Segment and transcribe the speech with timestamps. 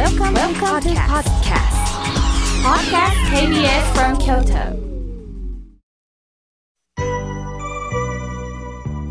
[0.00, 1.76] Welcome, Welcome to podcast.
[2.64, 4.72] Podcast KBS from Kyoto.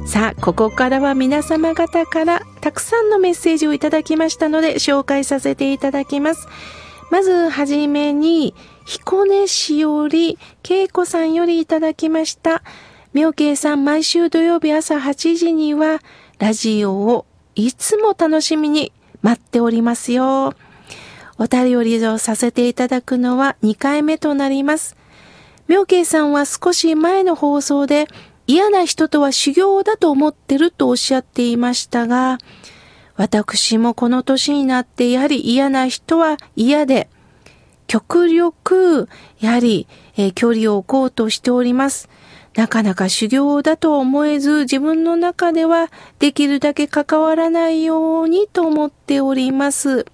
[0.08, 6.48] さあ、ここからは皆様方からたくさんのメッセージをいただきましたので紹介させていただきます。
[7.12, 12.64] まずはじめに、彦根市より、恵子さんよりいただきました。
[13.14, 16.00] 妙慶さん、毎週土曜日朝8時には、
[16.40, 20.56] ラジオをいつも楽しみに待っておりますよ。
[21.40, 24.98] お便りをさせていただくのは2回目となります。
[25.70, 28.08] 妙慶さんは少し前の放送で
[28.46, 32.40] 嫌な人とは修行だと思ってるとおっしゃっていましたが、
[33.16, 37.10] 私もこの年になってやはり嫌な人は嫌で、
[37.88, 39.08] 極力、
[39.40, 39.88] やはり、
[40.18, 42.10] えー、距離を置こうとしております。
[42.56, 50.06] なかなか修行だと思えず、自分の中ではできるだけ関わらないようにと思っております。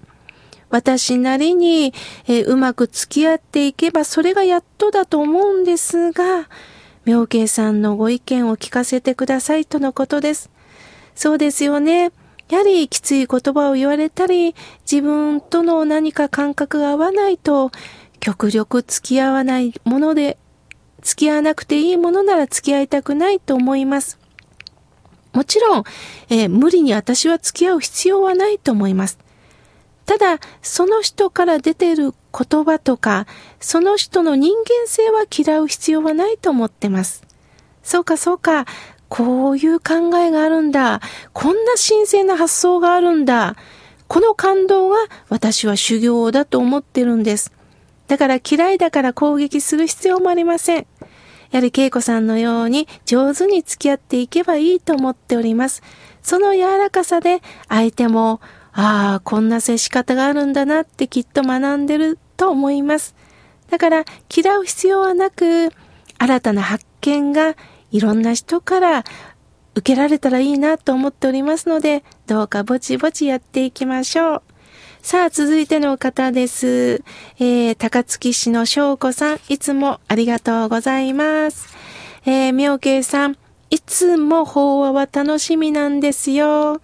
[0.70, 1.94] 私なりに、
[2.26, 6.48] えー、うまく付き合っていけばそれがやっとだと思うんですが、
[7.04, 10.50] 妙慶さんのご意見を聞かせてくださいとのことです。
[11.14, 12.10] そうですよね。
[12.48, 14.54] やはりきつい言葉を言われたり、
[14.90, 17.70] 自分との何か感覚が合わないと、
[18.20, 20.36] 極力付き合わないもので、
[21.00, 24.18] 付き合わなくていいものなら付き合いたくないと思います。
[25.32, 25.84] もちろん、
[26.28, 29.18] えー、無理に私は付き合う必要はないと思います。
[30.06, 33.26] ただ、その人から出てる言葉とか、
[33.60, 37.24] その人の人間性は嫌う必要はないと思ってます。
[37.82, 38.66] そうか、そうか。
[39.08, 41.00] こういう考えがあるんだ。
[41.32, 43.56] こんな神聖な発想があるんだ。
[44.08, 44.96] この感動が
[45.28, 47.52] 私は修行だと思ってるんです。
[48.06, 50.86] だから嫌いだから攻撃する必要もありません。
[51.50, 55.82] やはり恵子さんのように上手に付き合っていけばいいと思っております。
[56.22, 58.40] その柔らかさで相手も
[58.78, 63.14] ああ、こんな接し方があるんだなってきっと学んでると思います。
[63.70, 65.70] だから嫌う必要はなく、
[66.18, 67.56] 新たな発見が
[67.90, 69.04] いろんな人から
[69.74, 74.42] 受けられたらいいなと思っておりますので、どうかぼちぼちやっていきましょう。
[75.00, 77.02] さあ、続いての方です。
[77.38, 81.74] えー、高槻市の翔子さん、いつもありがとうございます。
[82.26, 83.38] えー、妙慶さん、
[83.70, 86.82] いつも法話は楽しみなんですよ。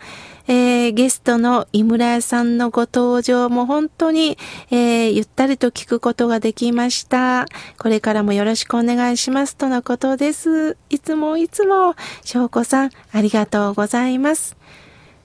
[0.48, 4.38] えー、ゲストの井村屋さんのご登場も本当に、
[4.70, 7.46] えー、ゆったりと聞くことができました。
[7.78, 10.76] これからもよろしくお願いしますとのことです。
[10.90, 11.94] いつもいつも、
[12.24, 14.56] 翔子さん、ありがとうございます。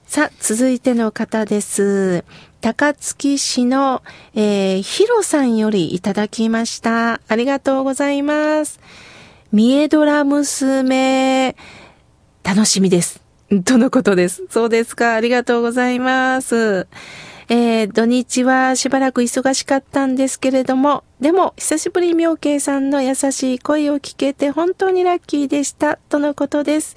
[0.06, 2.24] さあ、続いての方です。
[2.60, 4.02] 高槻市の、
[4.34, 7.20] えー、ヒロさんよりいただきました。
[7.28, 8.80] ありがとうございます。
[9.52, 11.54] ミエドラ娘、
[12.42, 13.27] 楽しみです。
[13.64, 14.44] とのことです。
[14.50, 15.14] そうですか。
[15.14, 16.86] ありがとうございます。
[17.48, 26.94] えー、土日はしばらく忙しかったんですけれども、でも、久しぶり妙慶さんの優しい声を聞けて本当にラッキーでした、とのことです。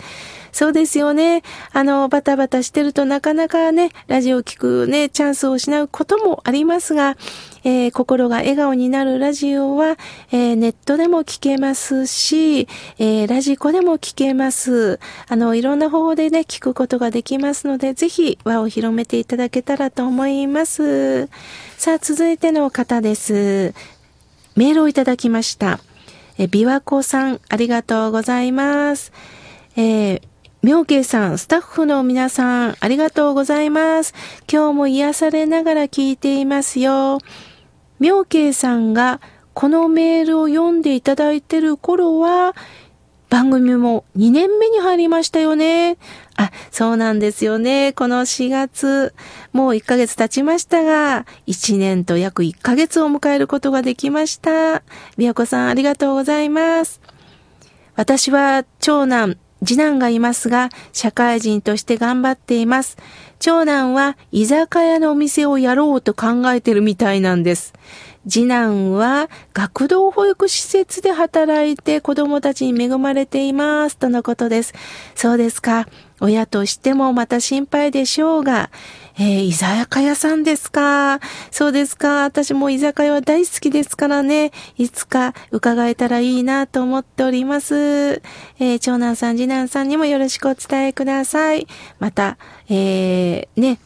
[0.52, 1.44] そうですよね。
[1.72, 7.16] あの、バタバタしてるとなかなかね、ラジオを聞くね、チャンスを失うこともありますが、
[7.64, 9.98] えー、心が笑顔になるラジオは、
[10.32, 12.68] えー、ネットでも聞けますし、
[12.98, 15.00] えー、ラジコでも聞けます。
[15.28, 21.28] あの、いろんな方法でね、聞くことができますので、ぜひ輪を広めていただけたらと思います。
[21.78, 23.74] さあ、続いての方です。
[24.56, 25.80] メールをいただきました。
[26.38, 29.12] え、琵琶湖さん、ありがとうございます。
[29.76, 30.22] えー、
[30.64, 34.14] 妙慶さん、スタッフの皆さん、ありがとうございます。
[34.52, 37.18] 今日も癒されながら聞いていますよ。
[38.00, 39.22] 妙慶さんが
[39.56, 42.56] このメールを読んでいただいてる頃は、
[43.32, 45.98] 番組も2年目に入りましたよね。
[46.36, 47.92] あ、そうなんですよね。
[47.94, 49.16] この4月、
[49.54, 54.84] もう1ヶ月経ちましたが、1年と約1ヶ月を迎えることができました。
[55.18, 57.02] 美和子さん、ありがとうございます。
[57.96, 62.98] 私は長男、次男がいますが、社会人として頑張っています。
[63.40, 67.74] 長男は居酒屋のお店をやろうと考えてるみたいなんです。
[68.30, 73.98] 次男は学童保育施設で働いて子供たちに恵まれています。
[73.98, 74.74] とのことです。
[75.16, 75.88] そうですか。
[76.20, 78.70] 親としてもまた心配でしょうが、
[79.18, 81.20] えー、居酒屋さんですか？
[81.52, 82.24] そうですか。
[82.24, 84.52] 私も居酒屋は大好きですからね。
[84.78, 87.76] いつか伺えたらいいなと思っております。
[87.76, 91.68] えー、長男さん、次男さんにもよろしくお伝えください。
[92.00, 92.38] また、
[92.70, 93.80] えー、ね、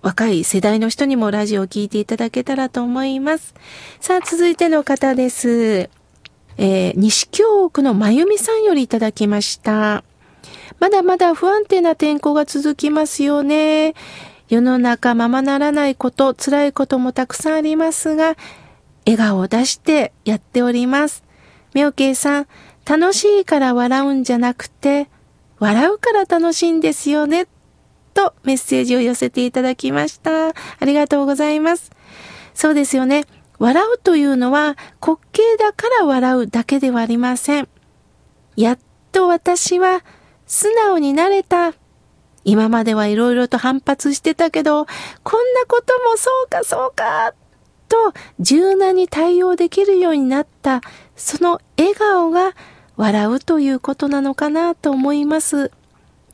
[0.00, 3.54] 若い世代の人にもラジオを聴いていただけたらと思います。
[4.00, 5.90] さあ、続いての方です。
[6.58, 10.02] えー、西京区のまゆみさんよりいただきました。
[10.80, 13.94] まだまだ不安定な天候が続きますよね。
[14.52, 18.36] 世の中ままならないこと、辛いこともたくさんありますが、
[19.06, 21.24] 笑顔を出してやっております。
[21.72, 22.46] 妙慶さん、
[22.84, 25.08] 楽しいから笑うんじゃなくて、
[25.58, 27.46] 笑うから楽しいんですよね。
[28.12, 30.48] とメッセージを寄せていただきました。
[30.48, 30.52] あ
[30.82, 31.90] りがとうございます。
[32.52, 33.24] そうですよね。
[33.58, 37.70] 笑うというのは滑稽だから笑うだけではありません。
[38.56, 38.78] やっ
[39.12, 40.04] と私は
[40.46, 41.72] 素直になれた。
[42.44, 44.86] 今まではいろいろと反発してたけど、
[45.22, 47.34] こんなこともそうかそうか、
[47.88, 50.80] と柔軟に対応できるようになった、
[51.14, 52.54] その笑顔が
[52.96, 55.70] 笑うということなのかなと思います。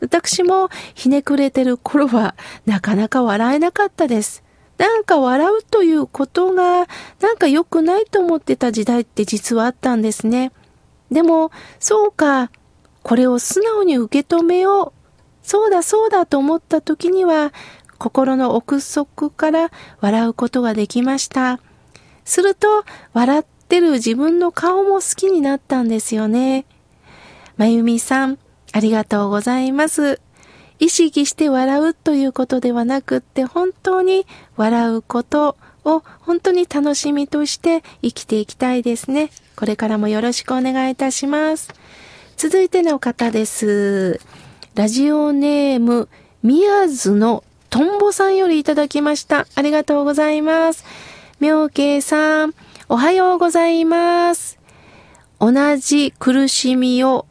[0.01, 4.45] 私もひねくれてる頃はなかなか笑えなかったです。
[4.77, 6.87] なんか笑うということが
[7.21, 10.53] なんか良くないと思ってた時代って実はあったんですね。
[11.11, 11.51] でも、
[11.81, 12.51] そうか、
[13.03, 14.98] これを素直に受け止めよう。
[15.49, 17.55] そうだそうだと思った時には、
[17.97, 21.59] 心の奥底から笑うことができました。
[22.27, 22.85] すると、
[23.15, 26.67] 笑ってる自分の顔も好きになったんですよね。
[27.57, 28.39] まゆみさん、
[28.75, 30.21] ありがとうございます。
[30.81, 39.31] 意識して笑うということではなくって、本当に笑うことを本当に楽しみとして生きていきたいですね。
[39.57, 41.71] これからもよろしくお願いいたします。
[42.37, 44.21] 続いての方です。
[44.79, 46.09] ラジオネーム、
[46.45, 49.49] 宮津のとんぼさんよりいただきました。
[49.57, 50.85] ありがとうございます。
[51.41, 52.55] 妙慶さん、
[52.89, 54.61] おはようございます。
[55.41, 57.27] 同じ苦しみを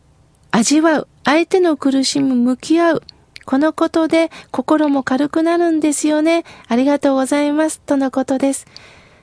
[0.52, 3.04] 味わう、相手の苦しみ向き合う、
[3.46, 6.44] このことで心も軽くなるんですよね。
[6.68, 7.80] ありがとうございます。
[7.80, 8.66] とのことです。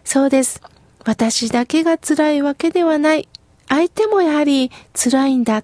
[0.02, 0.62] そうです。
[1.04, 3.28] 私だけが辛いわけではない。
[3.68, 5.62] 相手もやはり辛いんだ。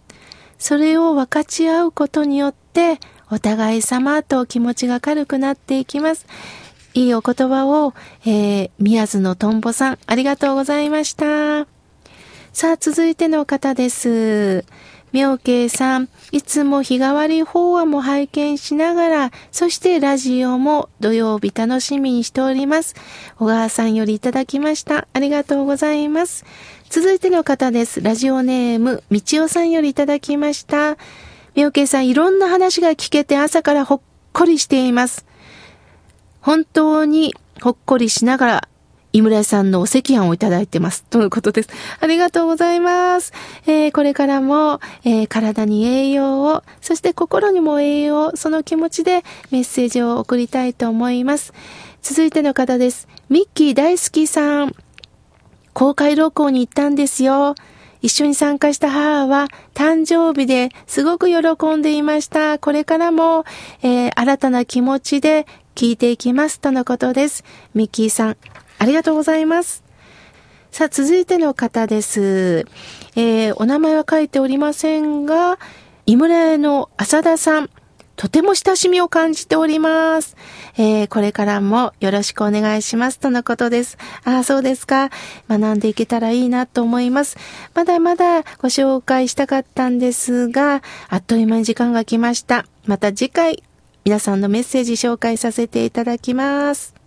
[0.60, 6.26] それを分かち合うことによって、お互い様と気持ちが軽くなっていきます。
[6.94, 11.66] いいお言葉を、えー、宮津のとんぼさん、ありがとうございました。
[12.52, 14.64] さあ、続いての方です。
[15.12, 22.94] 妙慶さん、いつも日替わり法話も拝見しながら、そしてラジオも土曜日楽しみにしております。
[23.38, 25.08] 小川さんよりいただきました。
[25.12, 26.44] ありがとうございます。
[26.90, 28.02] 続いての方です。
[28.02, 30.96] ラジオネーム、みちおさんよりいただきました。
[31.54, 34.00] 妙慶さん、いろんな話が聞けて朝からほっ
[34.32, 35.24] こりしています。
[36.40, 37.32] 本当に
[37.62, 38.68] ほっこりしながら
[39.12, 41.04] 井村さんのお赤飯をいただいてます。
[41.04, 41.68] とのことです。
[42.00, 43.32] ありがとうございます。
[43.68, 49.22] えー、これからも、えー、体に栄養を、そして心にも栄養、その気持ちで
[49.52, 51.52] メッセージを送りたいと思います。
[52.02, 53.06] 続いての方です。
[53.28, 54.74] ミッキー大好きさん。
[55.72, 57.54] 公開録音に行ったんですよ。
[58.02, 62.58] 一緒に参加した母は誕生日ですごく喜んでいました。
[62.58, 63.44] これからも、
[63.82, 67.44] えー、新たな気持ちで聞いていきますとのことです。
[67.74, 68.36] ミッキーさん、
[68.78, 69.84] ありがとうございます。
[70.70, 72.66] さあ、続いての方です。
[73.16, 75.58] えー、お名前は書いておりませんが、
[76.06, 77.70] 井村屋の浅田さん、
[78.20, 80.36] とても親しみを感じております。
[80.76, 83.18] えー、これからもよろしくお願いします。
[83.18, 83.96] とのことです。
[84.24, 85.08] ああ、そうですか。
[85.48, 87.38] 学んでいけたらいいなと思います。
[87.72, 92.66] まだまだご紹介したかったんですが、あっという間に時間が来ました。
[92.84, 93.62] また次回、
[94.04, 96.99] 皆さんのメッセージ紹介させていただきます。